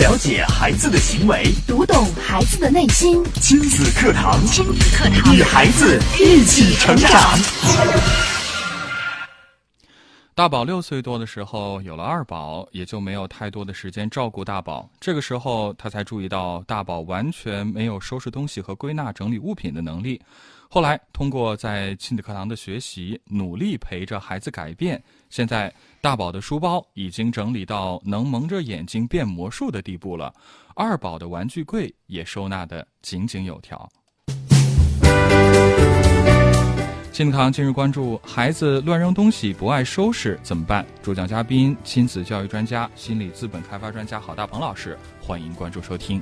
[0.00, 3.22] 了解孩子的行为，读懂孩子的内心。
[3.34, 7.10] 亲子课堂，亲子课堂，与孩子一起成长。
[10.34, 14.88] 大宝六岁多的时候有了二宝，也就没有太多的时间照顾大宝。
[14.98, 20.18] 这个时候，他才注意到大宝完全没有收拾东西和归纳整理物品的能力。
[20.70, 25.02] 后来，通过在亲子课堂的学习，努力陪着孩子改变。
[25.30, 30.34] 现在，大宝的书包已经整理到能蒙着眼睛变魔术的地步了，
[30.74, 33.88] 二宝的玩具柜也收纳得井井有条。
[37.12, 40.84] 亲子堂今日关注：孩子乱扔东西不爱收拾怎么办？
[41.00, 44.98] 主讲嘉宾：亲子教育专家、心理资本开发专家郝大鹏老师。
[45.20, 46.20] 欢迎关注收听。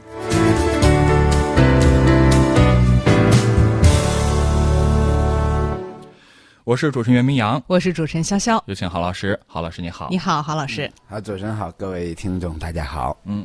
[6.69, 9.41] 我是主持人袁明阳，我是主持人潇潇，有请郝老师。
[9.47, 10.93] 郝老师你好，你好，郝老师。
[11.07, 13.17] 好，主持人好，各位听众大家好。
[13.25, 13.43] 嗯，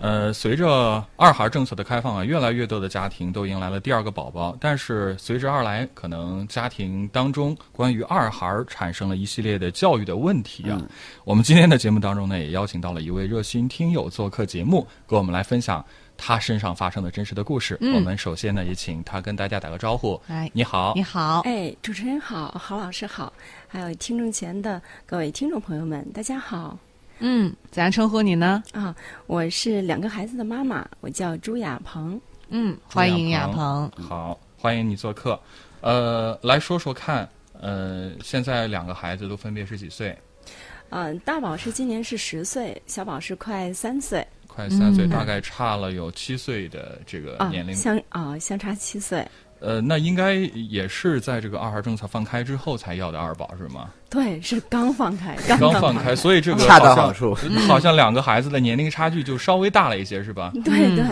[0.00, 4.56] 呃，随着二孩政策的开放啊，越来越多的家庭都迎来了第二个宝宝。
[4.58, 10.76] 但是随之而来，可能家庭当中关于二孩产生了一系列的教育的问题啊。
[11.22, 15.84] 我们今天的节目当中呢，也邀请到了一位热心听友做客节目，跟我们来分享。
[16.16, 20.20] 他身上发生的真实的故事，我们首先呢也请他跟大家打个招呼。
[20.28, 23.32] 哎，你好，你好，哎，主持人好，郝老师好，
[23.68, 26.78] 还有听众前的各位听众朋友们，大家好。
[27.18, 28.62] 嗯，怎样称呼你呢？
[28.72, 28.94] 啊，
[29.26, 32.20] 我是两个孩子的妈妈，我叫朱亚鹏。
[32.48, 33.90] 嗯，欢迎亚鹏。
[33.96, 35.38] 好，欢迎你做客。
[35.80, 37.28] 呃，来说说看，
[37.60, 40.16] 呃，现在两个孩子都分别是几岁？
[40.90, 44.26] 嗯，大宝是今年是十岁，小宝是快三岁。
[44.56, 49.22] 快三岁，大概差了有七岁的这个年龄，相啊相差七岁。
[49.60, 53.90] 呃，那应该也是在这个二孩政策放开之后才要的二宝是吗？
[54.08, 57.34] 对，是刚放开，刚放开，所以这个恰到好处，
[57.66, 60.52] 好像两个孩子的年龄差距就稍微大了一些，是吧？
[60.64, 61.04] 对对。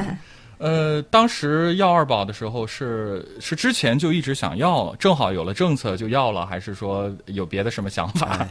[0.58, 8.46] 呃，当时要二宝的时候是是之前就一直想要，正好有了政策就要了，还是说有别的什么想法？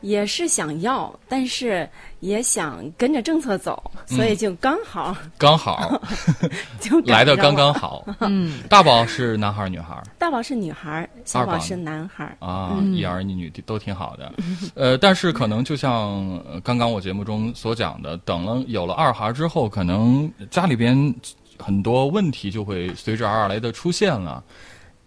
[0.00, 1.88] 也是想要，但是
[2.20, 6.00] 也想跟着政策走，所以就刚好，刚好
[6.78, 8.06] 就来的刚刚好。
[8.20, 10.00] 嗯，大宝是男孩女孩？
[10.16, 12.36] 大宝是女孩，小宝是男孩。
[12.38, 14.32] 啊，一儿一女都挺好的。
[14.74, 21.12] 呃，但是可能就像刚刚我节目中所讲的，等了有了二孩之后，可能家里边
[21.58, 24.44] 很多问题就会随之而来的出现了。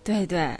[0.03, 0.53] 对对，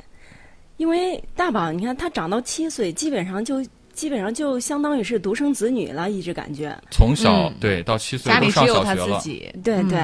[0.77, 3.61] 因为大宝，你看他长到七岁，基本上就。
[3.93, 8.83] 基本上就相当于是独生子女了，一直感觉从小对到七岁都上小
[9.19, 9.99] 学了，对对。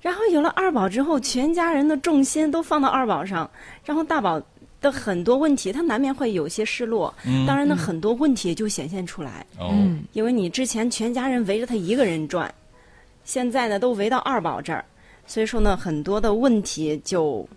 [0.00, 3.50] 然后有了二宝之后，全家人的重心都放到二宝上，
[3.84, 4.40] 然后大宝
[4.80, 7.12] 的很多问题，他难免会有些失落。
[7.46, 9.44] 当然呢，很多问题就显现出来。
[9.58, 9.74] 哦，
[10.12, 12.52] 因为你之前全家人围着他一个人转，
[13.24, 14.84] 现在呢都围到二宝这儿，
[15.26, 17.48] 所以说呢，很多的问题就。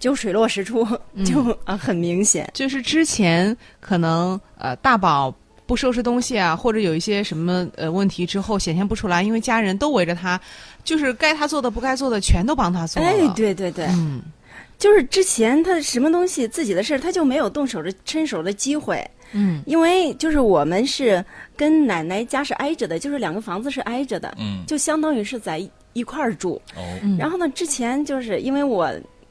[0.00, 0.84] 就水落石出，
[1.24, 2.50] 就啊很明显。
[2.54, 5.32] 就是之前可能呃大宝
[5.66, 10.40] 不收拾东西啊，或者有一些什么呃问题之后显现不出来，因为家人都围着他，
[10.82, 13.08] 就是该他做的不该做的全都帮他做了。
[13.08, 14.22] 哎，对对对，嗯，
[14.78, 19.08] 就是之前他什么东西自己的事儿他就没有动手的伸手的机会。
[19.32, 21.24] 嗯，因为就是我们是
[21.56, 25.62] 跟奶奶家是挨着的，就是两个房子是挨着的，嗯，就相当于是在
[25.92, 26.60] 一块儿住。
[26.74, 26.80] 哦，
[27.18, 28.90] 然后呢，之前就是因为我。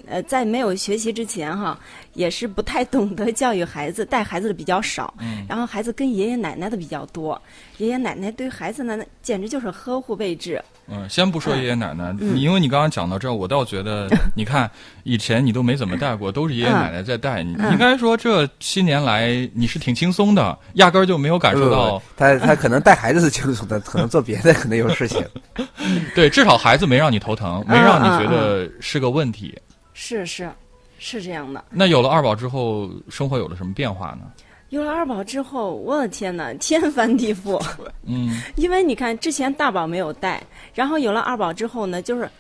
[0.10, 1.80] 呃，在没有学习之前哈，
[2.14, 5.14] 也是不太懂得教育孩子，带孩子的比较少。
[5.20, 5.46] 嗯。
[5.48, 7.40] 然后孩子跟爷爷奶奶的比较多，
[7.78, 10.62] 爷爷奶奶对孩子呢，简直就是呵护备至。
[10.92, 14.70] 嗯，先不说爷爷奶奶，因为你刚刚讲到这儿，我倒觉得， 你看
[15.04, 17.44] 以前你都没怎么带过，都是爷爷奶奶在带。
[17.44, 22.02] 你应该说这七年来你是挺轻松的，压根儿就没有感受到。
[22.18, 25.24] 他他可能带孩子是轻松的，可能做别的可能有事情。
[26.16, 29.56] 对，至少孩子没让你头疼，没让你觉得是个问题。
[30.02, 30.50] 是是，
[30.98, 31.62] 是这样的。
[31.70, 34.32] 那有了二宝之后，生活有了什么变化呢？
[34.70, 37.62] 有了二宝之后，我的天哪，天翻地覆。
[38.08, 40.42] 嗯，因为你看，之前大宝没有带，
[40.74, 42.32] 然后有了二宝之后呢，就是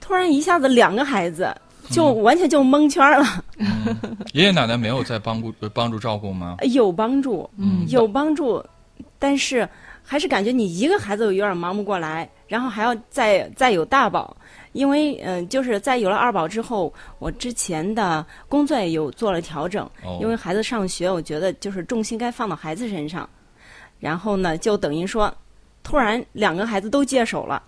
[0.00, 1.52] 突然一下子两个孩子，
[1.90, 3.44] 就完全就蒙圈了。
[4.32, 6.58] 爷爷奶奶没有在帮助帮助照顾吗？
[6.70, 7.50] 有帮助，
[7.88, 8.64] 有帮助，
[9.18, 9.68] 但是
[10.04, 14.36] 还是感觉你一个孩子有点忙不过来，然后还要再再有大宝。
[14.72, 19.84] 因为嗯，就是在有了二宝之后，我之前的工作也有做了调整。
[20.04, 20.18] 哦。
[20.20, 23.28] 因为孩子上学，我觉得就是重心该放到孩子身上。
[23.98, 25.32] 然后呢，就等于说，
[25.82, 27.62] 突然两个孩子都接手了。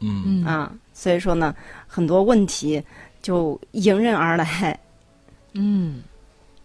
[0.00, 0.44] 嗯。
[0.44, 1.54] 啊，所以说呢，
[1.86, 2.82] 很多问题
[3.22, 4.78] 就迎刃而来。
[5.54, 6.02] 嗯，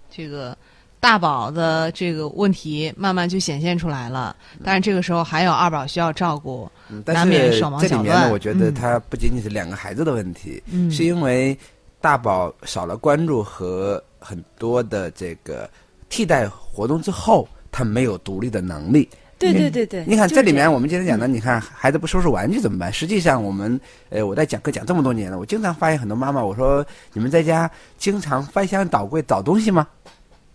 [0.10, 0.58] 这个
[1.00, 11.57] 大宝的这个问题慢慢就显现出来了，但是这个时候还有二宝需要照顾，嗯但难免是手忙脚乱这里面呢，我觉得嗯它不仅仅是两个孩子的问题，嗯是因为
[12.01, 15.69] 大宝少了关注和很多的这个
[16.10, 19.07] 替代活动之后，他没有独立的能力。
[19.38, 22.92] 对对对对，你看这里面，我们今天讲的，你看孩子不收拾玩具怎么办？
[22.92, 23.80] 实际上，我们
[24.10, 29.88] 呃，我在讲课讲这么多年了，我经常发现很多妈妈，我说你们在家经常翻箱倒柜找东西吗？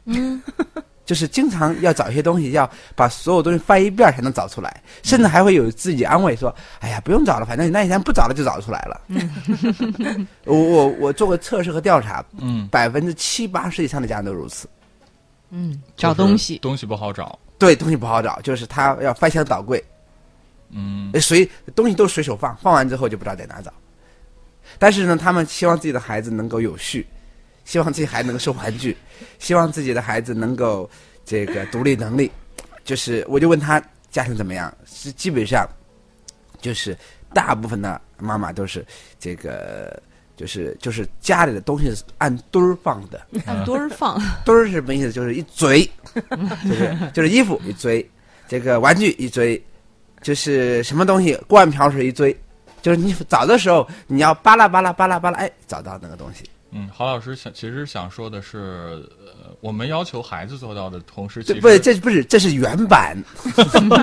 [0.06, 0.42] 嗯，
[1.04, 9.00] 就是经常要找一些东西，要把所有东西翻一遍才能找出来，甚至还会有自己安慰说：“哎呀，不用找了，反正你那一天不找了就找出来了。
[10.44, 14.68] 我我我做过测试和调查，嗯，百分之七八十以上的家长都如此。
[15.50, 19.82] 嗯，找东西，东西不好找，对，东西不好找，就是他要翻箱倒柜，
[20.70, 23.72] 嗯呃随东西都随手放，放完之后就不知道在哪找。
[24.78, 27.06] 但是呢，他们希望自己的孩子能够有序，
[27.64, 28.96] 希望自己孩子能收玩具，
[29.38, 30.88] 希望自己的孩子能够
[31.24, 32.30] 这个独立能力。
[32.84, 35.68] 就是我就问他家庭怎么样，是基本上
[36.60, 36.96] 就是
[37.32, 38.84] 大部分的妈妈都是
[39.18, 40.02] 这个。
[40.36, 45.12] 就是就是家里的东西是按堆儿放的，按堆儿放， 堆儿是什么意思？
[45.12, 45.88] 就是一嘴，
[46.68, 48.10] 就是就是衣服一堆，
[48.48, 49.64] 这个玩具一堆，
[50.22, 52.36] 就是什么东西锅碗瓢盆一堆，
[52.82, 56.50] 就是你找的时候你要扒拉扒拉扒拉扒拉，哎，找到那个东西。
[56.76, 63.16] 嗯，郝老师想其实想说的是，呃，我们要求孩子做到的同时，这不是这不是这是原版，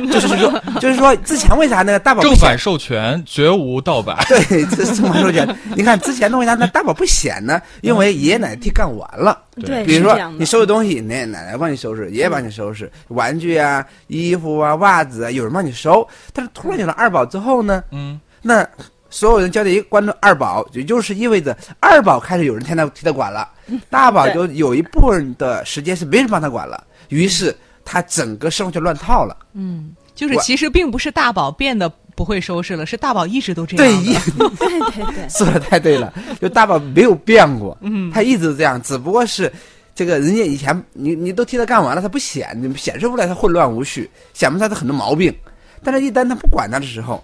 [0.10, 4.18] 就是说就是说之前为啥那个大宝正版授权，绝无盗版。
[4.30, 5.46] 对，这是正版授权。
[5.76, 7.62] 你看之前的为啥那大宝不显呢？
[7.82, 9.38] 因为爷爷奶奶替干完了。
[9.56, 16.08] 对，比如说你收拾东西，奶奶奶帮你收拾，爷爷帮你收拾，玩具啊、衣服啊、袜子啊，有人帮你收。
[16.32, 18.66] 但是突然有了二宝之后呢，嗯，那
[19.12, 23.48] 所有人交代一个关注二宝，也就是意味着二宝开始有人替他替他管了，
[23.90, 27.56] 大宝就有一部分的时间是没人帮他管了，于是
[27.86, 29.38] 他整个生活就乱套了。
[29.54, 34.50] 嗯，就是其实并不是大宝变得不会收拾了，是大宝一直都这对，样一的。
[34.58, 39.52] 对 对对， 说的太对了，就大宝没有变过，嗯，他一直都这样，只不过是
[39.94, 45.36] 这个人家以前你你都替他干完了，他不显，你显示不出来他混乱无序，显不出来他很多毛病，
[45.84, 47.22] 但是一旦他不管他的时候，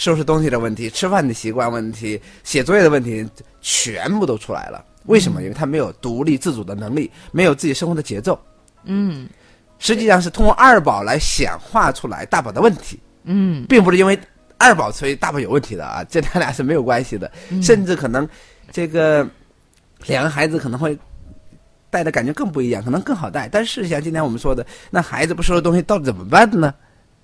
[0.00, 3.28] 收拾东西的问题、吃饭的习惯问题、写作业的问题，
[3.60, 4.82] 全部都出来了。
[5.04, 5.42] 为什么？
[5.42, 8.40] 因为他没有独立自主的能力，没有自己生活的节奏。
[8.84, 9.28] 嗯
[9.78, 12.98] 实际上是通过二宝来显化出来大宝的问题。
[13.24, 14.18] 嗯并不是因为
[14.56, 17.30] 二宝所以大宝有问题的啊，这他俩是没有关系的，
[17.62, 18.26] 甚至可能
[18.72, 19.28] 这个
[20.06, 20.98] 两个孩子可能会
[21.90, 23.46] 带的感觉更不一样，可能更好带。
[23.50, 26.74] 但是像今天我们说的，那孩子不收拾东西到底怎么办呢？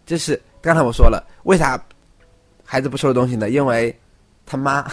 [0.05, 1.83] 这是刚才我说了，为啥
[2.67, 3.49] 孩子不收拾东西呢？
[3.49, 3.97] 因为
[4.45, 4.85] 他妈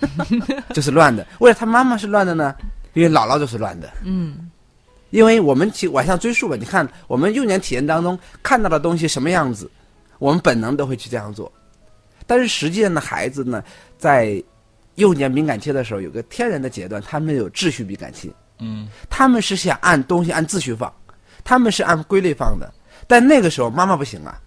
[0.72, 1.26] 就是乱的。
[1.40, 2.54] 为了他妈妈是乱的呢？
[2.94, 3.92] 因为姥姥就是乱的。
[4.04, 4.50] 嗯
[5.10, 9.70] 因为我们去往上追溯吧，你看我们幼年体验当中看到的东西什么样子，
[10.18, 11.50] 我们本能都会去这样做。
[12.26, 13.64] 但是实际上呢，孩子呢，
[13.96, 14.42] 在
[14.96, 20.92] 幼年敏感期的时候，有个天然的阶段，他们有秩序敏感期，嗯他们是想按东西按秩序放，
[21.42, 22.70] 他们是按规律放的。
[23.06, 24.38] 但那个时候妈妈不行啊，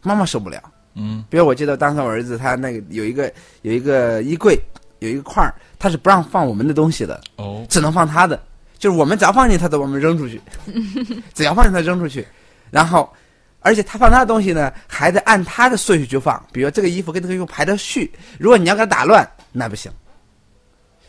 [0.00, 0.62] 妈妈受不了。
[0.98, 3.30] 嗯比如我记得当时我儿子他那个有一个
[3.62, 4.58] 有一个衣柜
[5.00, 8.42] 有一个块儿，他是不让放我们的东西的，哦只能放他的，
[8.78, 10.40] 就是我们只要放进他的，我们扔出去，
[11.34, 12.26] 只要放进他扔出去，
[12.70, 13.12] 然后，
[13.60, 19.92] 而且他放他的东西呢，还得按他的顺序去放，比如这个衣服跟这个衣服排的序，如果你要给他打乱，那不行。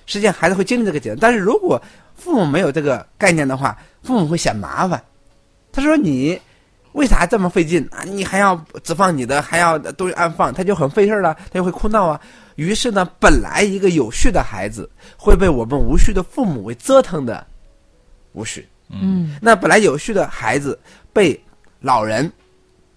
[0.05, 1.81] 实际上孩子会经历这个阶段，但是如果
[2.15, 5.01] 父母没有这个概念的话，父母会嫌麻烦。
[5.71, 6.39] 他说你
[6.97, 8.03] 为啥这么费劲啊？
[8.03, 12.19] 你还要只放你的，还要东西按放，他就很费事儿了，他就会哭闹啊。
[12.55, 17.45] 于是呢，本来一个有序的孩子会被我们无序的父母给折腾的
[18.33, 18.67] 无序。
[18.89, 20.79] 嗯那本来有序的孩子
[21.13, 21.39] 被
[21.81, 22.31] 老人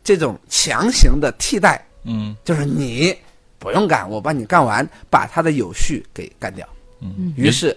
[0.03, 3.15] 这种强行的替代，嗯就是你
[3.59, 6.67] 不用干，我帮你干完，把他的有序给干掉。
[7.01, 7.77] 嗯，于是，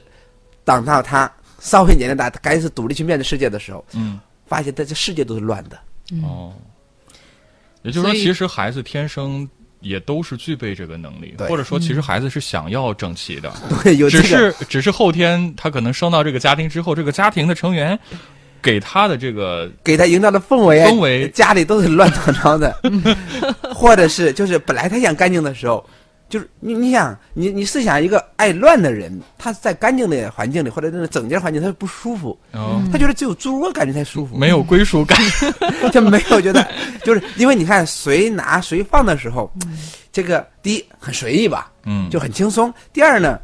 [0.64, 5.78] 等到他稍微年龄大，他开始独立去面对世界的时候，嗯发现他这世界都是乱的。
[6.22, 6.54] 哦，
[7.82, 9.48] 也就是说，其实孩子天生
[9.80, 13.52] 也都是具备这个能力，或者说，其实孩子是想要整齐的，
[13.84, 17.98] 对，有这只是只是后天他可能生到这个家庭之后，这个家庭的成员
[18.62, 22.74] 给他的这个给他营造的氛围啊，氛围家里都是乱糟糟的，
[23.76, 25.86] 或者是就是本来他想干净的时候，
[26.30, 35.20] 就是你你想你你试想一个爱乱的人，他在干净的环境里或者那种整洁环境，他不舒服，哦他觉得只有猪窝感觉才舒服，没有归属感。
[35.94, 36.68] 就没有觉得，
[37.04, 39.52] 就是因为你看谁拿谁放的时候，
[40.12, 43.40] 这个第一很随意吧，嗯，就很轻松；第二呢，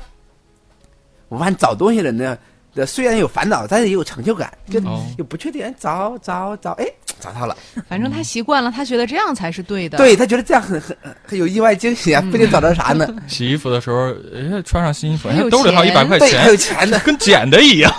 [1.27, 2.35] 我发现找东西的人呢，
[2.75, 6.85] 呃虽然有烦恼，但是也有成就感，就哦又不确定，哎找找找，哎，
[7.19, 7.57] 找到了。
[7.89, 9.97] 反正他习惯了，他觉得这样才是对的。
[9.97, 13.07] 对他觉得这样很很很有意外惊喜啊，不一定找到啥呢。
[13.27, 16.99] 洗衣服的时候，哎，穿上新衣服，兜里还有一百块钱，还有钱，钱呢。
[17.03, 17.93] 跟捡的一样。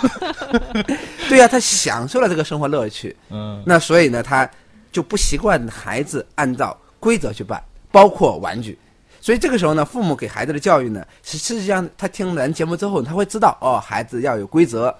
[1.29, 3.15] 对呀、他享受了这个生活乐趣。
[3.29, 4.49] 嗯那所以呢，他
[4.91, 7.61] 就不习惯孩子按照规则去办，
[7.91, 8.77] 包括玩具。
[9.21, 14.93] 所以这个时候呢，父母给孩子的教育呢，实实际上他听了咱节目之后，他会知道哦，孩子要有规则，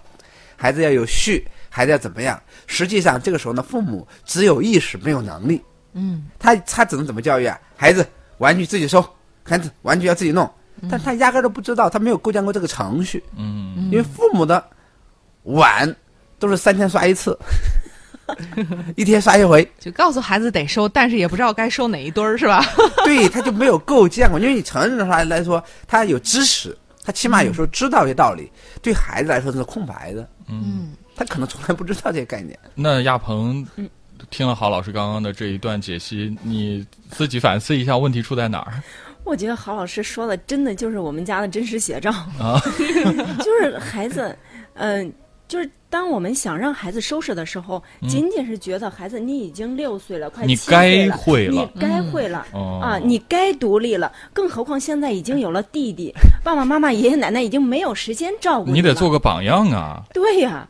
[0.55, 2.39] 孩子要有序，孩子要怎么样。
[2.67, 5.59] 实际上这个时候呢，父母只有意识没有能力。
[5.93, 7.59] 嗯，他他只能怎么教育啊？
[7.75, 8.05] 孩子
[8.37, 9.03] 玩具自己收，
[9.43, 10.49] 孩子玩具要自己弄，
[10.89, 13.23] 但他压根儿都不知道，他没有构建过这个程序。
[13.35, 14.63] 嗯，因为父母的
[15.43, 15.93] 碗
[16.37, 17.37] 都是三天刷一次，
[18.95, 22.63] 一天刷一回，就告诉孩子得收，但是也不知道该收哪一堆儿，是吧？
[23.05, 24.39] 对，他就没有构建过。
[24.39, 32.57] 因为你成人的话来说，他有知识，他起码有时候知道一些道理，对孩子来说是空白的，嗯，他可能从来不知道这些概念。
[32.75, 33.65] 那亚鹏
[34.29, 38.73] 听了郝老师刚刚的这一段解析，你自己反思一下问题出在哪儿
[39.23, 42.59] 我觉得郝老师说的真的就是我们家的真实写照，啊？
[43.39, 44.35] 就是孩子，
[44.73, 45.13] 嗯、
[45.51, 52.47] 就是当我们想让孩子收拾的时候，仅仅是觉得孩子你已经六岁了，快七岁了，该会了你该会了。
[52.53, 60.01] 哦啊，你该独立了，更何况现在已经有了弟弟，爸爸妈妈、爷爷奶奶已经没有时间照顾你得做个榜样啊！
[60.13, 60.65] 对呀、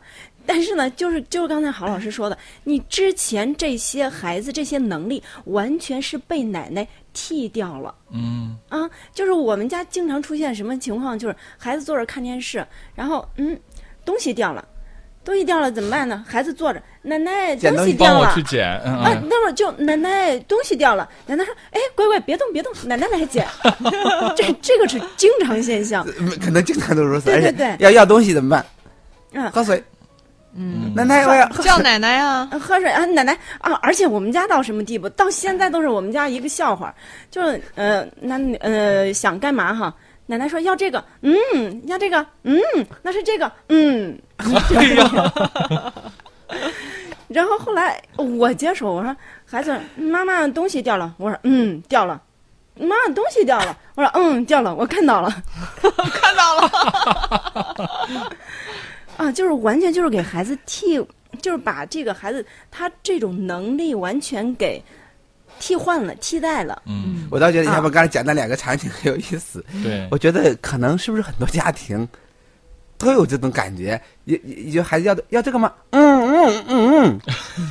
[0.47, 7.93] 但是呢，就是就是刚才郝老师说的，你之前这些孩子这些能力完全是被奶奶替掉了。
[8.11, 13.55] 嗯，啊，就是我们家经常出现什么情况，就是孩子坐着看电视，然后嗯，
[14.03, 14.67] 东西掉了，
[15.23, 16.25] 东西掉了怎么办呢？
[16.27, 18.41] 孩子坐着，奶奶东西掉了帮我去。
[18.43, 18.67] 捡。
[18.85, 23.45] 嗯啊，嗯，那会儿就奶奶东西掉了，奶奶说：“哎，乖乖，别动，别动，奶奶来捡。
[24.35, 26.03] ”这这个是经常现象。
[26.03, 28.65] 呃可能经常都如此，对对对要要东西怎么办？
[29.33, 29.81] 嗯，喝水，
[30.55, 33.71] 嗯，奶奶我要叫奶奶啊，啊喝水啊，奶奶啊！
[33.83, 35.07] 而且我们家到什么地步？
[35.09, 36.93] 到现在都是我们家一个笑话，
[37.29, 39.93] 就是呃，那呃想干嘛哈？
[40.31, 42.57] 奶奶说要这个，嗯，要这个，嗯，
[43.01, 44.17] 那是这个，嗯。
[44.73, 45.33] 哎呀，
[47.27, 49.13] 然后后来我接手，我说
[49.45, 52.21] 孩子，妈妈东西掉了，我说嗯掉了，
[52.75, 55.29] 妈妈东西掉了，我说嗯掉了，我看到了，
[56.13, 56.71] 看到了，
[59.17, 60.97] 啊，就是完全就是给孩子替，
[61.41, 64.81] 就是把这个孩子他这种能力完全给
[65.61, 66.81] 替换了、替代了。
[66.85, 69.63] 嗯，我倒觉得啊要不刚才讲的两个场景很有意思。
[69.81, 72.05] 对我，觉得可能是不是很多家庭
[72.97, 75.71] 都有这种感觉，也也也就孩子要要这个吗？
[75.91, 77.19] 嗯嗯嗯嗯，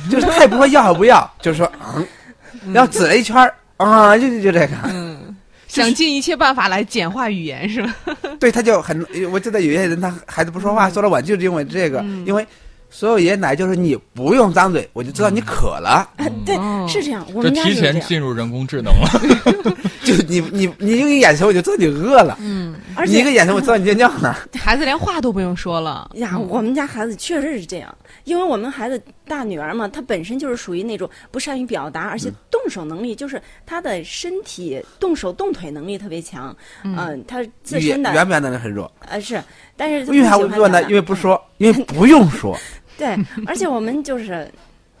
[0.09, 5.35] 就是他也不会要和不要，就是说嗯，然后指了一圈儿啊，就就就这个，嗯，
[5.67, 7.95] 想尽一切办法来简化语言是吧？
[8.39, 12.45] 对，他就很，我记得有些人他孩子不说话，说了晚就是因为这个，因为
[12.91, 17.93] 所有爷爷奶奶就是你不用张嘴，我就知道你渴了，啊， 对，哦是这样，我们家就是这样。
[17.93, 19.09] 前进入人工智能了。
[20.03, 24.35] 就你你你一个眼神我就知道你饿了，嗯，而你一个眼神我知道你尿尿呢。
[24.59, 27.95] 孩子连话都不用说了，呀，我们家孩子确实是这样，
[28.25, 39.41] 因为我们孩子大女儿嘛，她本身就是属于那种不善于表达，而且动手能力就是她的身体动手动腿能力特别强，嗯，她自身的原表能力很弱，呃是，
[39.77, 40.81] 但是她为啥不我弱呢？
[40.89, 42.57] 因为不说，因为不用说。
[43.01, 43.17] 对，
[43.47, 44.47] 而且我们就是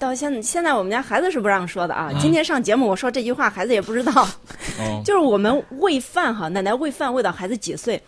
[0.01, 2.09] 到现现在我们家孩子是不让说的啊。
[2.11, 4.11] 嗯今天上节目我说这句话，孩子也不知道。
[4.79, 8.01] 哦， 就是我们喂饭哈，奶奶喂饭喂到孩子几岁，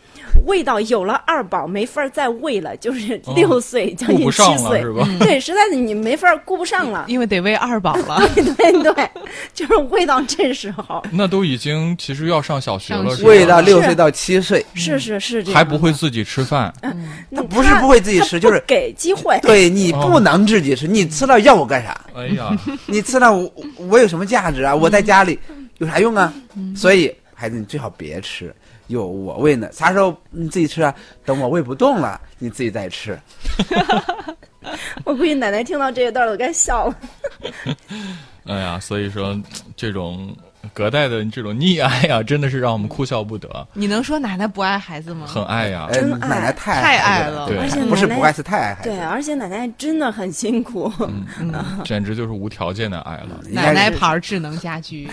[0.48, 4.84] 喂到有了二宝没法再喂了，就是哦六岁、将近七岁？
[5.20, 7.06] 对，实在是你没法顾不上了。
[7.10, 8.20] 因为得喂二宝了。
[8.34, 9.10] 对对对，
[9.54, 19.40] 就是喂到这时候，那都已经其实要上小学了，喂到六岁到七岁，是是是这样，还不会自己吃饭，嗯，他不是不会自己吃就是给机会。
[19.44, 22.06] 对你不能自己吃，你吃了要我干啥？
[22.16, 22.56] 哎呀，
[22.88, 24.74] 你吃了我我有什么价值啊？
[24.76, 25.38] 我在家里
[25.78, 26.34] 有啥用啊？
[26.76, 28.56] 所以孩子你最好别吃，
[28.88, 29.70] 有我喂呢。
[29.72, 30.94] 啥时候你自己吃啊？
[31.26, 33.20] 等我喂不动了，你自己再吃。
[35.04, 36.96] 我估计奶奶听到这一段都该笑了。
[38.46, 39.38] 哎呀，所以说
[39.76, 40.36] 这种
[40.74, 45.26] 隔代的这种溺爱呀，真的是让我们哭笑不得，你能说奶奶不爱孩子吗？
[45.28, 45.88] 很爱呀。
[45.90, 49.00] 呃，真爱奶奶太太爱爱了对而且奶奶不是不爱，是太爱孩子对，。
[49.00, 50.92] 而且奶奶真的很辛苦。
[51.00, 51.54] 嗯，
[51.84, 53.40] 简直就是无条件的爱了。
[53.50, 55.08] 奶奶牌智能家居，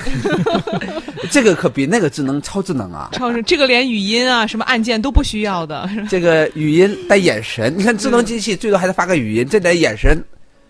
[1.30, 3.10] 这个可比那个智能超智能啊！
[3.12, 10.16] 超智这个连语音啊、什么按键都不需要的， 这个语音带眼神，你看智能机器最多还得发个语音，这得眼神，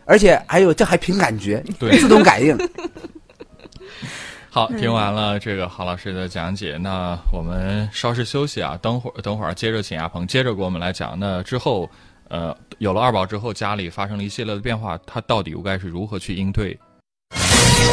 [0.06, 2.56] 而且还有这还凭感觉，对自动感应。
[4.52, 11.16] 好，听完了这个郝老师的讲解，那我们稍事休息啊，等会儿等会儿接着请亚鹏接着给我们来讲。
[11.16, 11.88] 那之后，
[12.28, 16.76] 呃，有了二宝之后，家里发生了一系列的变化，他到底又该是如何去应对？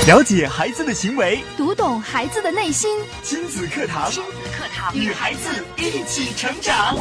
[0.08, 2.90] 了解孩子的行为，读懂孩子的内心。
[3.22, 6.98] 亲子课堂，亲子课堂，与孩子一起成长。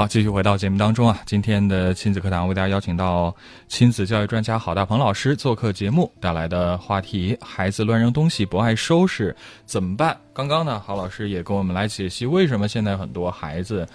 [0.00, 1.20] 好，继续回到节目当中啊！
[1.26, 3.36] 今天的亲子课堂为大家邀请到
[3.68, 10.16] 亲子教育专家郝大鹏老师做客节目，带来的话题：孩子乱扔东西不爱收拾怎么办？
[10.32, 13.86] 刚刚呢，郝老师也跟我们来解析为什么现在很多孩子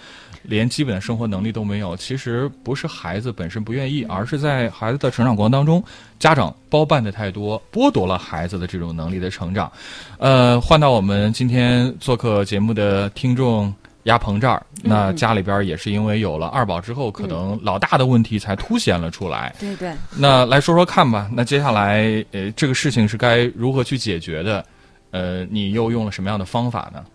[0.43, 1.97] 连基本的生活能力都没有。
[1.97, 5.83] 其实不是孩子本身不愿意，而是在孩子的成长过程当中，
[6.19, 9.71] 家长包办的太多，剥夺了孩子的这种能力的成长。
[10.19, 13.73] 呃，换到我们今天做客节目的听众。
[14.05, 19.53] 鸭鹏这儿，那家里边也是因为有了二宝之后，可能老大的问题才凸显了出来。
[19.59, 21.29] 对对，那来说说看吧。
[21.33, 24.65] 那接下来，呃，这个事情是该如何去解决的？
[25.11, 27.05] 呃，你又用了什么样的方法呢？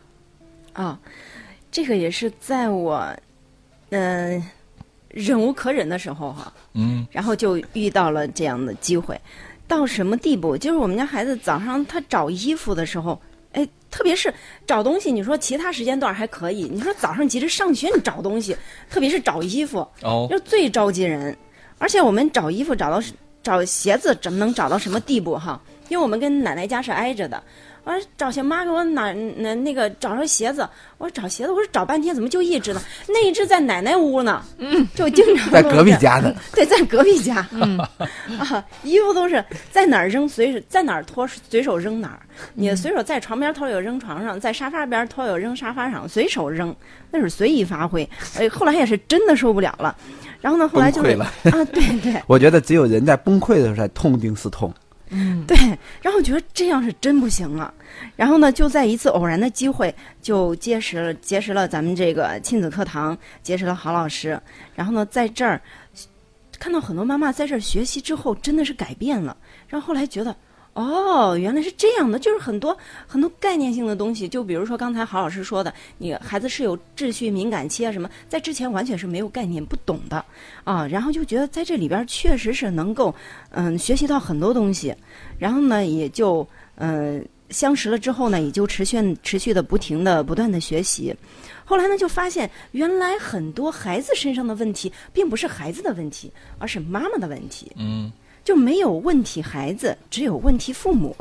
[0.72, 0.98] 啊，
[1.70, 3.06] 这个也是在我，
[3.90, 4.42] 嗯、
[5.08, 9.20] 忍无可忍的时候哈，嗯然后就遇到了这样的机会。
[9.68, 10.56] 到什么地步？
[10.56, 13.29] 就是我们家孩子早上他找衣服的时候，哎，
[13.90, 14.32] 特别是
[14.66, 18.56] 找东西，你说其他时间段还可以，你说早上急着上学，你找东西，
[18.88, 21.36] 特别是找衣服，哦就最着急人。
[21.78, 23.02] 而且我们找衣服找到
[23.42, 25.60] 找鞋子，怎么能找到什么地步哈？
[25.88, 27.42] 因为我们跟奶奶家是挨着的。
[27.84, 30.68] 我说找鞋，妈给我哪那那个找着鞋子，
[30.98, 32.80] 我说找鞋子，我说找半天怎么就一只呢？
[33.08, 37.78] 那一只在奶奶屋呢，嗯，就经常 在隔壁家呢，对，在隔壁家，嗯。
[38.38, 42.20] 啊，衣服都是在哪儿扔随手在哪儿脱随手扔哪儿，
[42.54, 46.74] 你随手在床边脱有扔床上，在沙发边脱有扔沙发上，随手扔，
[47.10, 48.08] 那是随意发挥。
[48.36, 49.96] 哎，后来也是真的受不了了，
[50.40, 51.24] 然后呢，后来就是崩溃了。
[51.24, 52.22] 啊，对对。
[52.26, 54.72] 我觉得只有人在崩溃的时候才痛定思痛。
[55.46, 55.56] 对，
[56.00, 57.72] 然后觉得这样是真不行了，
[58.16, 64.40] 然后呢，就在一次偶然的机会，就结识了结识了咱们这个亲子课堂，结识了郝老师，
[64.74, 65.60] 然后呢，在这儿
[66.58, 69.36] 看到很多妈妈在这儿学习之后，真的是改变了，
[69.68, 70.36] 然后后来觉得。
[70.72, 80.24] 哦，原来是这样的，就是很多很多概念性的东西，就比如说刚才郝老师说的，你孩子是有秩序敏感期啊什么，在之前完全是没有概念、不懂的。
[80.64, 83.14] 啊，然后就觉得在这里边确实是能够
[83.50, 84.94] 嗯学习到很多东西，
[85.38, 91.14] 然后呢也就嗯相识了之后呢，也就持续持续的不停的不断的学习，
[91.64, 98.12] 后来呢就发现原来很多孩子身上的问题并不是孩子的问题，而是妈妈的问题，嗯，
[98.50, 101.14] 就没有问题孩子，只有问题父母。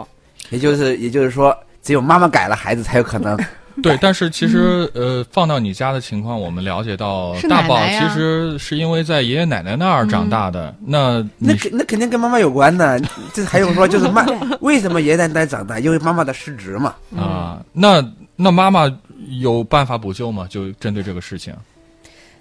[0.49, 3.37] 也就是也就是说，只有妈妈改了，孩子才有可能。
[3.83, 3.95] 对。
[4.01, 10.73] 但是其实，呃，放到你家的情况，我们了解到，是大宝其实是因为在爷爷奶奶那儿长大的。
[10.83, 12.99] 那那肯那肯定跟妈妈有关呢。
[13.31, 14.25] 这还用说就是妈
[14.61, 15.79] 为什么爷爷奶奶长大？
[15.79, 16.95] 因为妈妈的失职嘛。
[17.15, 18.03] 啊，那
[18.35, 18.91] 那妈妈
[19.39, 20.47] 有办法补救吗？
[20.49, 21.53] 就针对这个事情。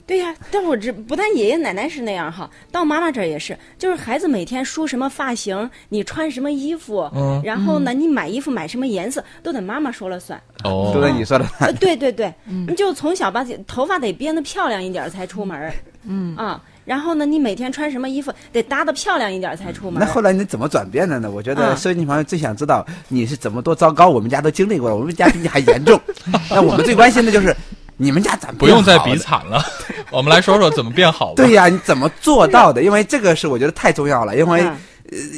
[0.09, 10.41] 对呀、但我这不但爷爷奶奶是那样哈，到妈妈这儿也是，就是孩子每天梳什么发型，你穿什么衣服，嗯然后呢，你买衣服买什么颜色，都得妈妈说了算。
[10.65, 20.07] 哦，都得你说了算，对对对，你就从小把头发得编得漂亮一点儿才出门儿，嗯啊，然后呢，你每天穿什么衣服得搭得漂亮一点儿才出门儿。
[20.07, 21.31] 那后来你怎么转变的呢？
[21.31, 26.01] 我觉得啊收音机朋友最想知道你是怎么多糟糕，我们家都经历过了，我们家比你还严重。
[26.51, 27.55] 那我们最关心的就是
[27.99, 29.63] 你们家咱不用再比比惨了，
[30.11, 31.35] 我们来说说怎么变好吧。
[31.37, 32.83] 对呀、你怎么做到的？
[32.83, 34.79] 因为这个是我觉得太重要了，因为、嗯呃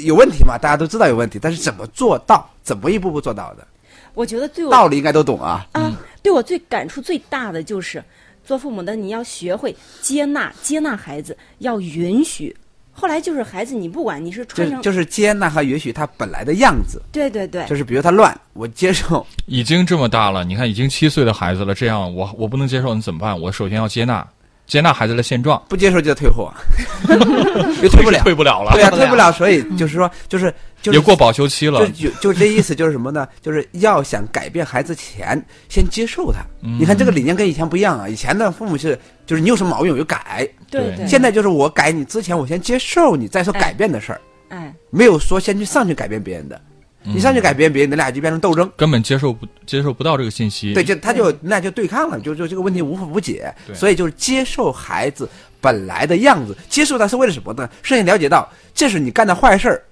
[0.05, 2.49] 有问题嘛，大家都知道有问题，但是怎么做到？
[2.63, 3.67] 怎么一步步做到的？
[4.15, 5.65] 我觉得对我道理应该都懂啊。
[5.73, 5.93] 啊，
[6.23, 8.03] 对我最感触最大的就是，
[8.45, 12.55] 做父母的你要学会接纳接纳孩子，要允许。
[13.01, 23.41] 后来就是孩子，你不管你是就穿就是接纳和允许他本来的样子，对对对，就是比如他乱，我接受，已经这么大了，你看已经七岁的孩子了，这样我我不能接受，你怎么办？
[23.41, 24.27] 我首先要接纳，
[24.71, 26.49] 接纳孩子的现状，不接受就退货，
[27.83, 31.85] 又退不了，退不了了，对呀、退不了，所以就是说，就是就是也过保修期了。
[31.89, 32.09] 就。
[32.09, 33.27] 就就这意思就是什么呢？
[33.43, 36.39] 就是要想改变孩子前，先接受他。
[36.63, 36.79] 嗯。
[36.79, 40.95] 你看这个理念跟以前不一样啊，以前的父母是就是你有什么毛病我就改，对。
[41.05, 43.61] 现在就是我改你之前，我先接受你，再说哎。
[43.61, 46.61] 改变的事儿，哎，没有说先去上去改变别人的。
[47.03, 48.71] 你上去改变别人，你俩就变成斗争。
[48.77, 50.75] 根本接受不接受不到这个信息。
[50.75, 55.29] 对，就他就那就对抗了，就就这个问题无法无解，对所以就是接受孩子
[55.61, 57.69] 本来的样子，接受他是为了什么呢？
[57.83, 59.83] 是你了解到这是你干的坏事儿，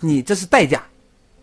[0.00, 0.82] 你这是代价，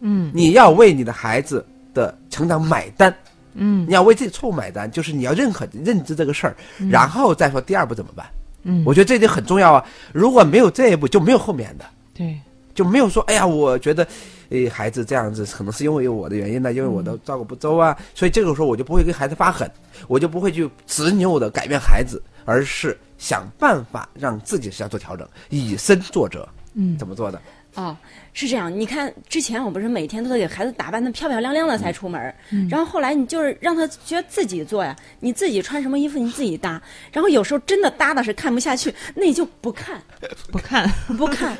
[0.02, 3.14] 嗯，你要为你的孩子的成长买单。
[3.54, 6.56] 嗯你要为自己错误买单，就是你要认可认知这个事儿，
[6.90, 8.26] 然后再说第二步怎么办。
[8.64, 9.86] 嗯，我觉得这点很重要啊！
[10.14, 12.40] 如果没有这一步，就没有后面的，对，
[12.74, 14.08] 就没有说，哎呀，我觉得，
[14.50, 19.70] 诶，孩子这样子可能是因为我的原因呢，因为我的照顾不周啊，所以这个时候我就不会跟孩子发狠，
[20.08, 26.48] 我就不会去执拗的改变孩子，而是想办法让自己身上做调整，以身作则。
[26.74, 27.42] 嗯怎么做的？
[27.76, 27.96] 哦，
[28.32, 28.74] 是这样。
[28.74, 32.34] 你看，之前我不是每天都得给孩子打扮的漂漂亮亮的才出门儿，
[32.70, 36.82] 然后后来你就是让他觉得自己做呀，你自己穿什么衣服你自己搭，
[37.12, 40.02] 然后有时候真的搭的是看不下去，那你就不看
[40.50, 41.58] 不看，不看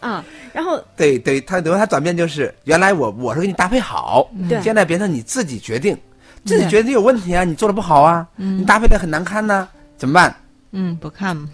[0.00, 5.96] 啊，然后对对，他等于他转变就是，原来我我是给你搭配好，对现在变成你自己决定，
[6.44, 10.34] 自己决定有问题啊，你做的不好啊，你搭配的很难看呢、怎么办？
[10.72, 11.36] 嗯，不看，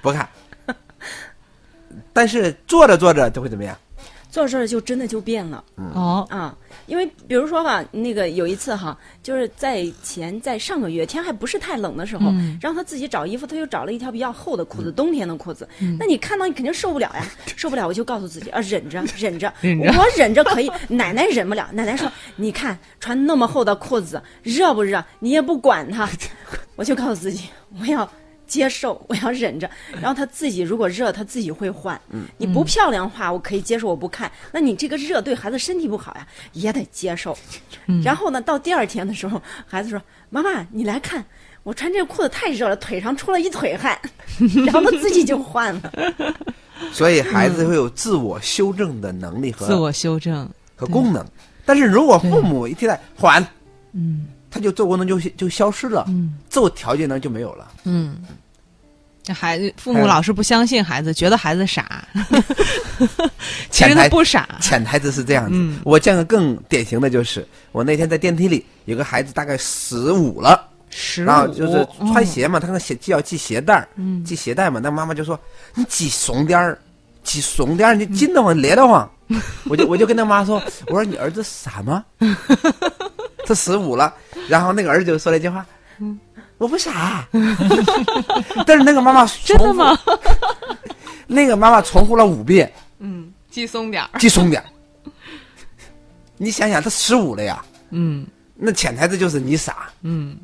[0.00, 0.28] 不看。
[2.12, 3.76] 但是做着做着就会怎么样？
[4.34, 5.62] 做事儿就真的就变了。
[5.94, 6.52] 哦，啊，
[6.86, 15.68] 因为比如说吧，那个有一次哈，就是在前在上个月天还不是太冷的时候，嗯让他自己找衣服，他又找了一条比较厚的裤子，冬天的裤子。
[16.00, 20.68] 那你看到你肯定受不了呀，受不了我就告诉自己啊，忍着，忍着，忍着我忍着可以。
[20.88, 26.10] 奶奶忍不了，奶奶说，你看穿那么厚的裤子热不热，你也不管它，
[26.74, 27.44] 我就告诉自己
[27.80, 28.10] 我要。
[28.46, 29.68] 接受， 我要忍着，
[30.00, 32.00] 然后他自己如果热，他自己会换。
[32.38, 34.30] 你不漂亮的话，我可以接受，我不看。
[34.52, 37.36] 那你这个热对孩子身体不好呀，也得接受。
[38.02, 41.24] 然后呢，到第二天的时候，孩子说：“妈妈，你来看，
[41.62, 43.98] 我穿这个裤子太热了，腿上出了一腿汗。
[44.66, 45.92] ”然后他自己就换了。
[46.92, 51.24] 所以孩子会有自我修正的能力和自我修正，和功能。
[51.64, 53.42] 但是如果父母一替代还，
[53.92, 57.66] 嗯他就做功能就就消失了，嗯自我调节能力就没有了。
[57.82, 58.18] 嗯。
[59.24, 62.06] 这孩子父母老是不相信孩子，觉得孩子傻，
[63.70, 64.46] 其台他不傻。
[64.60, 65.52] 潜台词是这样子。
[65.54, 75.40] 嗯我见个更典型的就是，我那天在电梯里，有个孩子大概十五了，十然后就是穿鞋嘛，他那鞋系要系鞋带儿，嗯系鞋带嘛，那妈妈就说
[75.74, 76.78] 你系松点儿，
[77.24, 79.10] 系松点儿，你紧得慌，勒得慌。
[79.64, 82.04] 我就我就跟他妈说，我说你儿子傻吗？
[83.46, 84.12] 他十五了，
[84.48, 85.64] 然后那个儿子就说了一句话，
[85.98, 86.18] 嗯
[86.58, 87.26] 我不傻。
[88.66, 89.96] 但是那个妈妈真的吗？
[89.96, 90.28] 重复？
[91.26, 94.20] 那个妈妈重复了五遍，嗯，记松点儿。
[94.20, 94.66] 系松点儿。
[96.36, 99.88] 你想想，他十五了呀，嗯那潜台词就是你傻。
[100.02, 100.36] 嗯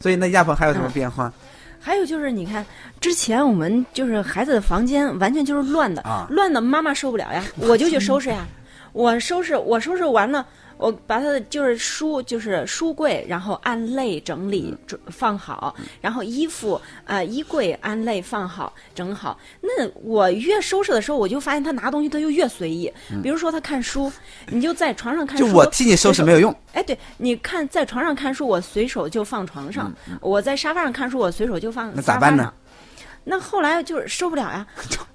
[0.00, 1.32] 所以那亚鹏还有什么变化？
[1.80, 2.64] 还有就是，你看
[3.00, 8.46] 之前我们就是孩子的房间完全就是乱的，啊乱的妈妈受不了呀，我就去收拾呀。
[8.94, 19.36] 我收拾，我收拾完了，我把他的就是书，就是书柜，然后按类整理准放好，然后衣服呃衣柜按类放好整好。
[19.60, 22.90] 那我越收拾的时候，我就发现他拿东西他就越随意。
[23.20, 24.10] 比如说他看书，
[24.46, 26.54] 你就在床上看书，就我替你收拾没有用。
[26.72, 32.52] 哎，对，你看在床上看书，我随手就放床上；我在沙发上看书，我随手就放嗯那咋办呢？
[33.24, 35.08] 那后来就是受不了呀，啊，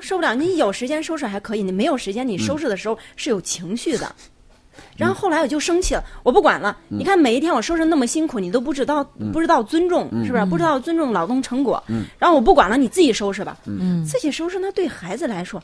[0.00, 0.34] 受不了！
[0.34, 4.14] 你有时间收拾还可以，你没有时间，你收拾的时候是有情绪的。
[4.96, 6.76] 然后后来我就生气了，我不管了。
[6.88, 9.02] 你看每一天我收拾那么辛苦，你都不知道
[9.32, 10.44] 不知道尊重，是不是？
[10.46, 11.82] 不知道尊重劳动成果。
[12.18, 13.56] 然后我不管了，你自己收拾吧。
[13.66, 15.60] 嗯，自己收拾，那对孩子来说，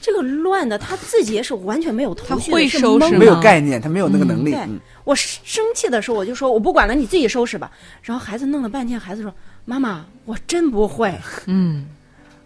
[0.00, 4.50] 这个乱的他自己也是完全没有头绪的，他会是收拾懵没有概念，他没有那个能力。
[4.50, 7.70] 对嗯，我生气的时候，我就说我不管了，你自己收拾吧。
[8.02, 9.32] 然后孩子弄了半天，孩子说
[9.64, 11.14] ：“妈妈，我真不会。
[11.46, 11.86] 嗯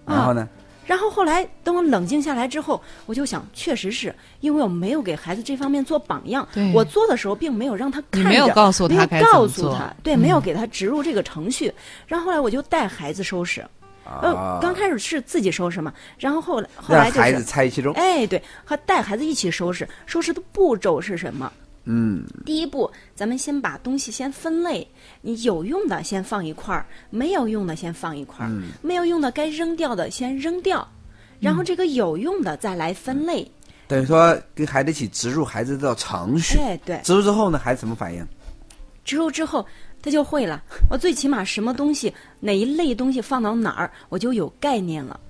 [0.07, 0.49] 然后呢？”
[0.87, 6.47] 然后后来等我冷静下来之后，我就想，确实是因为我没有给孩子这方面做榜样。
[6.73, 11.73] 我做的时候并没有让他看着，没有告诉他没有该怎么告诉做他，对，嗯没有给他植入这个程序。
[12.07, 13.65] 然后后来我就带孩子收拾，
[14.05, 17.45] 呃啊，，刚开始是自己收拾嘛，然后后来后来就让孩子是。
[17.45, 17.93] 参与其中。
[17.95, 21.51] 哎，对，和带孩子一起收拾，收拾的步骤是什么？
[21.85, 24.87] 嗯，第一步，咱们先把东西先分类，
[25.21, 30.87] 你有用的先放一块儿，没有用的先放一块儿，嗯没有用的该扔掉的先扔掉，
[31.41, 33.51] 然后这个有用的再来分类。
[33.87, 36.59] 等于说跟孩子一起植入孩子的程序。
[36.59, 38.27] 哎，对，植入之后呢，孩子什么反应？
[39.05, 39.67] 植入之后
[40.01, 40.63] 他就会了。
[40.89, 45.21] 我最起码什么东西哪一类东西放到哪儿，我就有概念了。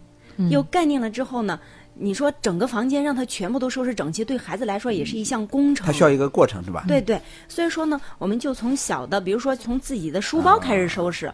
[0.50, 1.60] 有概念了之后呢，
[1.94, 5.86] 你说整个房间让他全部都收拾整齐，对孩子来说也是一项工程。
[5.86, 6.84] 他需要一个过程是吧？
[6.88, 11.32] 对对，所以说呢，我们就从小的，比如说从自己的书包开始收拾。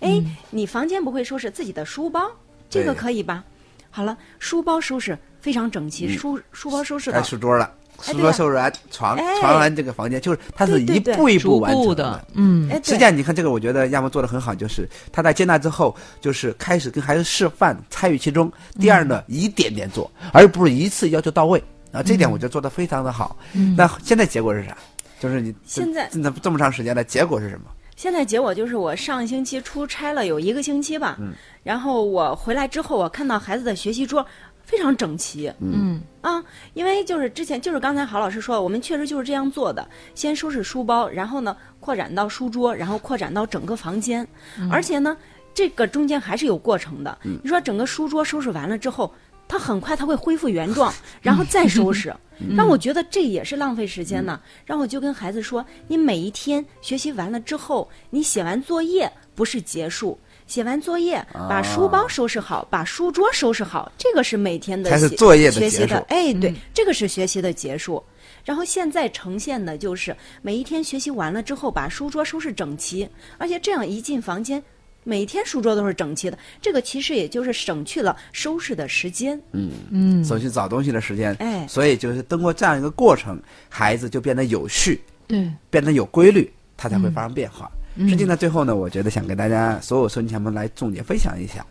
[0.00, 2.30] 哎，你房间不会收拾自己的书包，
[2.70, 3.44] 这个可以吧？
[3.90, 7.22] 好了，书包收拾非常整齐，书书包收拾该。
[7.22, 7.74] 书桌了，
[8.06, 9.40] 哎对呀书桌收拾完，床哎。
[9.40, 12.68] 床完这个房间，就是他是一步一步完成的，嗯。
[12.70, 18.50] 哎，实际，上你看这个，我觉得亚萌做的很好，就是他在接纳之后，就是开始跟孩子示范，参与其中。
[18.80, 21.62] 第二呢，一点点做，而不是一次要求到位。
[21.90, 23.36] 然后这点我觉得做的非常的好。
[23.52, 23.74] 嗯。
[23.76, 24.76] 那现在结果是啥？
[25.20, 27.64] 就是你现在这这这么长时间了，结果是什么？
[27.96, 31.32] 现在结果就是我上星期出差了有一个星期吧，嗯。
[31.64, 34.24] 然后我回来之后，我看到孩子的学习桌
[34.68, 35.52] 非常整齐。
[35.58, 36.00] 嗯。
[36.20, 44.28] 啊，因为就是之前就是刚才郝老师说，我们确实就是这样做的，先收拾书包，然后呢扩展到书桌，然后扩展到整个房间，
[44.70, 45.16] 而且呢
[45.54, 47.18] 这个中间还是有过程的。
[47.42, 49.12] 你说整个书桌收拾完了之后。
[49.50, 52.14] 它很快它会恢复原状， 然后再收拾，
[52.54, 54.38] 让我觉得这也是浪费时间呢。
[54.66, 65.98] 然后我就跟孩子说，你每一天学习完了之后，你写完作业不是结束，写完作业把书包收拾好，把书桌收拾好，这个是每天的才是作业的结束学习的。
[66.08, 68.02] 哎，对，这个是学习的结束。
[68.44, 73.06] 然后现在呈现的就是每一天学习完了之后，把书桌收拾整齐，
[73.36, 74.60] 而且这样一进房间。
[75.04, 79.40] 每天书桌都是整齐的，这个其实也就是省去了收拾的时间。
[79.52, 87.70] 嗯嗯，省去找东西的时间，哎所以就是通过这样一个过程，孩子就变得有序，对，变得有规律，他才会发生变化。
[87.74, 91.64] 嗯实际呢，最后呢，我觉得想跟大家所有收听前们来总结分享一下，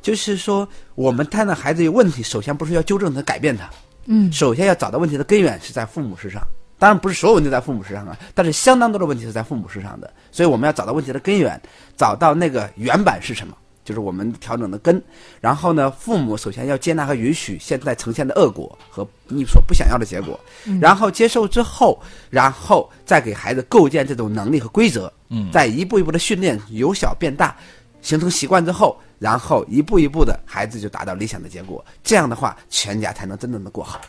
[0.00, 3.68] 就是说，我们看到孩子有问题，首先不是要纠正他、改变他，
[4.06, 6.42] 嗯首先要找到问题的根源是在父母身上。
[6.76, 11.58] 当然不是所有问题在父母身上啊，但是相当多的问题是在父母身上的，所以我们要找到问题的根源，
[11.96, 15.02] 找到那个原版是什么，就是我们调整的根。
[15.40, 20.38] 然后呢，父母首先要接纳和允许现在呈现的恶果和你所不想要的结果，
[20.80, 27.56] 然后接受之后，然后再给孩子构建这种能力和规则，嗯再一步一步的训练，由小变大，
[28.02, 31.84] 形成习惯之后，然后一步一步的孩子就达到理想的结果。
[32.02, 34.00] 这样的话，全家才能真正的过好。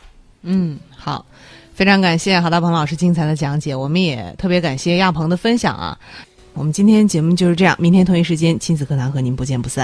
[0.41, 1.25] 嗯，好，
[1.73, 5.97] 非常感谢郝大鹏老师精彩的讲解，我们也特别感谢亚鹏的分享啊。
[6.57, 9.83] 我们今天节目就是这样，明天同一时间亲子课堂和您不见不散。